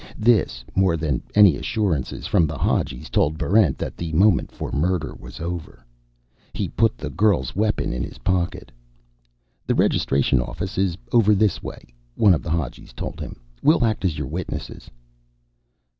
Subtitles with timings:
[0.17, 5.13] This, more than any assurances from the Hadjis, told Barrent that the moment for murder
[5.13, 5.85] was over.
[6.55, 8.71] He put the girl's weapon in his pocket.
[9.67, 13.35] "The Registration Office is over this way," one of the Hadjis told him.
[13.61, 14.89] "We'll act as your witnesses."